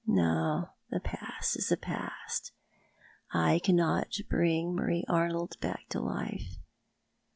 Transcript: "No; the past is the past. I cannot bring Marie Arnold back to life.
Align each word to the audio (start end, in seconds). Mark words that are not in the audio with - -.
"No; 0.07 0.69
the 0.89 0.99
past 0.99 1.55
is 1.59 1.69
the 1.69 1.77
past. 1.77 2.53
I 3.31 3.59
cannot 3.59 4.17
bring 4.31 4.73
Marie 4.73 5.05
Arnold 5.07 5.59
back 5.59 5.89
to 5.89 5.99
life. 5.99 6.57